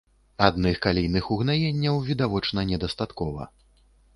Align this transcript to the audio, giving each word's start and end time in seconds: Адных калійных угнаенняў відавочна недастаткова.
Адных 0.45 0.79
калійных 0.85 1.27
угнаенняў 1.35 2.01
відавочна 2.09 2.67
недастаткова. 2.73 3.51